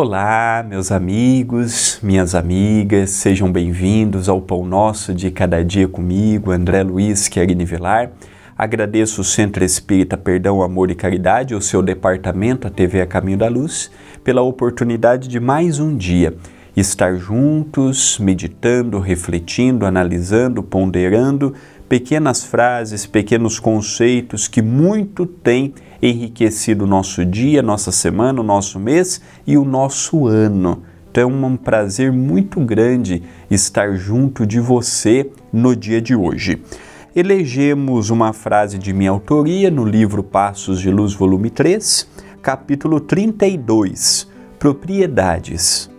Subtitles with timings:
[0.00, 6.84] Olá, meus amigos, minhas amigas, sejam bem-vindos ao Pão Nosso de Cada Dia comigo, André
[6.84, 8.12] Luiz Querini Vilar.
[8.56, 13.38] Agradeço o Centro Espírita Perdão, Amor e Caridade, o seu departamento, a TV A Caminho
[13.38, 13.90] da Luz,
[14.22, 16.36] pela oportunidade de mais um dia
[16.76, 21.54] estar juntos, meditando, refletindo, analisando, ponderando
[21.88, 28.78] pequenas frases, pequenos conceitos que muito têm enriquecido o nosso dia, nossa semana, o nosso
[28.78, 30.82] mês e o nosso ano.
[31.10, 36.62] Então é um prazer muito grande estar junto de você no dia de hoje.
[37.16, 42.06] Elegemos uma frase de minha autoria no livro Passos de Luz, volume 3,
[42.42, 45.90] capítulo 32, Propriedades.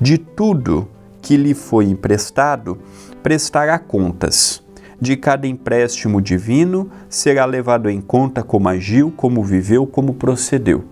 [0.00, 0.88] De tudo
[1.20, 2.78] que lhe foi emprestado,
[3.22, 4.65] prestará contas
[5.00, 10.84] de cada empréstimo divino será levado em conta como agiu, como viveu, como procedeu.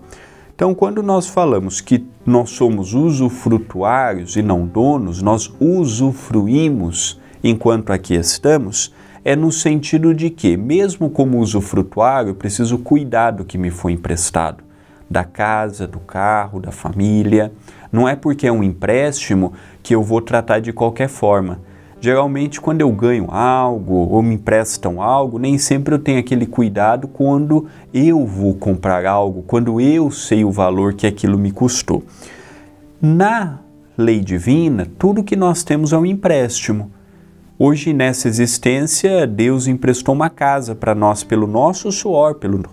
[0.55, 8.15] Então, quando nós falamos que nós somos usufrutuários e não donos, nós usufruímos enquanto aqui
[8.15, 13.69] estamos, é no sentido de que, mesmo como usufrutuário, eu preciso cuidar do que me
[13.69, 14.63] foi emprestado,
[15.09, 17.51] da casa, do carro, da família.
[17.91, 19.53] Não é porque é um empréstimo
[19.83, 21.59] que eu vou tratar de qualquer forma
[22.05, 27.07] Geralmente, quando eu ganho algo ou me emprestam algo, nem sempre eu tenho aquele cuidado
[27.07, 32.03] quando eu vou comprar algo, quando eu sei o valor que aquilo me custou.
[33.01, 33.57] Na
[33.97, 36.91] lei divina, tudo que nós temos é um empréstimo.
[37.57, 42.65] Hoje, nessa existência, Deus emprestou uma casa para nós pelo nosso suor, pelo,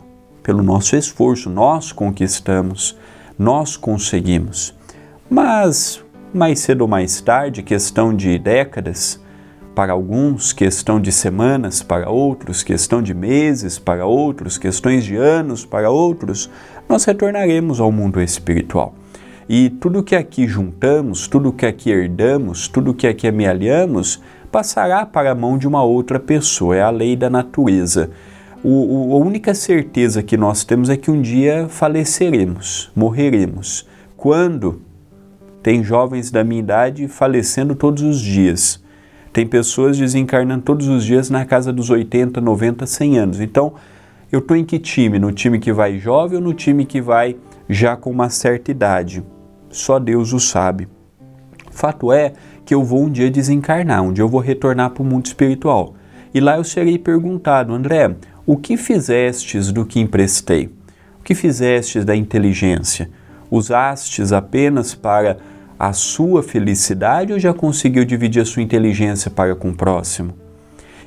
[0.43, 1.49] pelo nosso esforço.
[1.49, 2.99] Nós conquistamos,
[3.39, 4.75] nós conseguimos.
[5.31, 6.05] Mas,
[6.35, 9.23] mais cedo ou mais tarde, questão de décadas,
[9.75, 15.65] para alguns, questão de semanas, para outros, questão de meses, para outros, questões de anos,
[15.65, 16.51] para outros,
[16.89, 18.95] nós retornaremos ao mundo espiritual.
[19.49, 25.33] E tudo que aqui juntamos, tudo que aqui herdamos, tudo que aqui amealhamos, passará para
[25.33, 28.11] a mão de uma outra pessoa, é a lei da natureza.
[28.63, 33.89] O, o, a única certeza que nós temos é que um dia faleceremos, morreremos.
[34.17, 34.83] Quando?
[35.63, 38.83] Tem jovens da minha idade falecendo todos os dias
[39.33, 43.41] tem pessoas desencarnando todos os dias na casa dos 80, 90, 100 anos.
[43.41, 43.73] Então,
[44.31, 45.19] eu estou em que time?
[45.19, 47.37] No time que vai jovem ou no time que vai
[47.69, 49.25] já com uma certa idade?
[49.71, 50.87] Só Deus o sabe.
[51.71, 52.35] Fato é
[52.65, 55.95] que eu vou um dia desencarnar, um dia eu vou retornar para o mundo espiritual.
[56.35, 58.15] E lá eu serei perguntado, André,
[58.47, 60.71] o que fizestes do que emprestei?
[61.19, 63.11] O que fizestes da inteligência?
[63.51, 65.39] Usastes apenas para
[65.79, 70.35] a sua felicidade ou já conseguiu dividir a sua inteligência para com o próximo?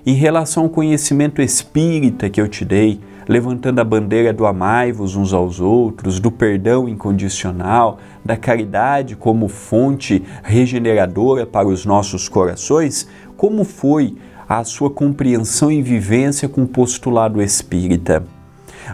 [0.06, 5.34] Em relação ao conhecimento espírita que eu te dei, levantando a bandeira do amai-vos uns
[5.34, 13.64] aos outros, do perdão incondicional, da caridade como fonte regeneradora para os nossos corações, como
[13.64, 14.16] foi
[14.48, 18.24] a sua compreensão e vivência com o postulado espírita?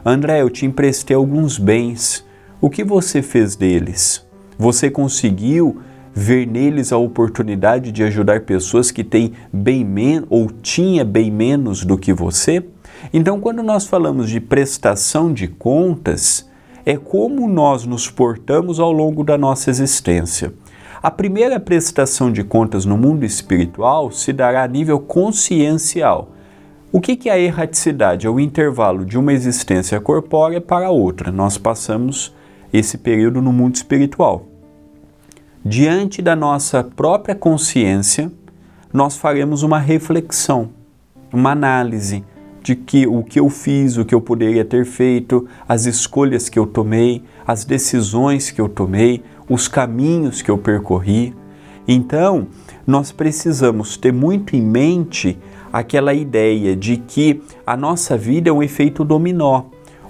[0.06, 2.26] André, eu te emprestei alguns bens.
[2.62, 4.26] O que você fez deles?
[4.58, 5.82] Você conseguiu
[6.14, 11.86] ver neles a oportunidade de ajudar pessoas que têm bem menos ou tinha bem menos
[11.86, 12.64] do que você?
[13.14, 16.48] Então, quando nós falamos de prestação de contas,
[16.86, 20.54] é como nós nos portamos ao longo da nossa existência.
[21.02, 26.32] A primeira prestação de contas no mundo espiritual se dará a nível consciencial.
[26.92, 28.28] O que é a erraticidade?
[28.28, 31.32] É o intervalo de uma existência corpórea para outra.
[31.32, 32.36] Nós passamos
[32.72, 34.51] esse período no mundo espiritual
[35.64, 38.32] diante da nossa própria consciência,
[38.92, 40.70] nós faremos uma reflexão,
[41.32, 42.24] uma análise
[42.64, 46.60] de que o que eu fiz, o que eu poderia ter feito, as escolhas que
[46.60, 51.34] eu tomei, as decisões que eu tomei, os caminhos que eu percorri.
[51.88, 52.48] Então,
[52.86, 55.38] nós precisamos ter muito em mente
[55.72, 59.64] aquela ideia de que a nossa vida é um efeito dominó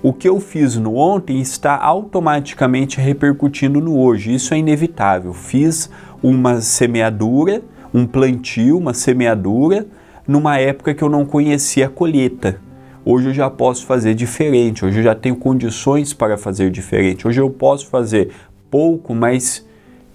[0.03, 4.33] o que eu fiz no ontem está automaticamente repercutindo no hoje.
[4.33, 5.31] Isso é inevitável.
[5.31, 5.91] Fiz
[6.23, 7.61] uma semeadura,
[7.93, 9.85] um plantio, uma semeadura,
[10.27, 12.59] numa época que eu não conhecia a colheita.
[13.05, 17.27] Hoje eu já posso fazer diferente, hoje eu já tenho condições para fazer diferente.
[17.27, 18.31] Hoje eu posso fazer
[18.69, 19.65] pouco, mas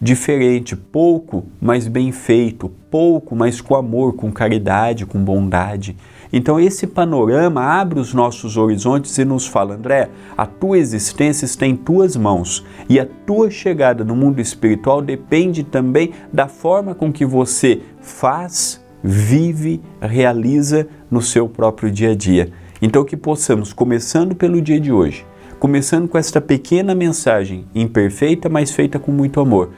[0.01, 5.97] diferente, pouco, mas bem feito, pouco, mas com amor, com caridade, com bondade.
[6.33, 11.67] Então, esse panorama abre os nossos horizontes e nos fala: André, a tua existência está
[11.67, 17.13] em tuas mãos e a tua chegada no mundo espiritual depende também da forma com
[17.13, 22.51] que você faz, vive, realiza no seu próprio dia a dia.
[22.83, 25.25] Então, que possamos, começando pelo dia de hoje,
[25.59, 29.71] começando com esta pequena mensagem, imperfeita, mas feita com muito amor.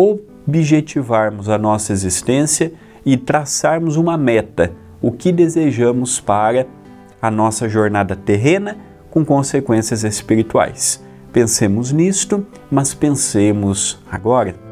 [0.00, 2.72] Objetivarmos a nossa existência
[3.04, 4.70] e traçarmos uma meta,
[5.02, 6.68] o que desejamos para
[7.20, 8.76] a nossa jornada terrena
[9.10, 11.04] com consequências espirituais.
[11.32, 14.67] Pensemos nisto, mas pensemos agora.